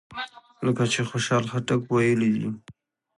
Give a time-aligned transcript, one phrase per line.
[0.65, 2.49] لکه چې خوشحال خټک ویلي دي.